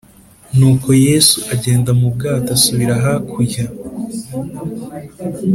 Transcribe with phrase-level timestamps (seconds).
[0.57, 3.65] nuko yesu agenda mu bwato asubira hakurya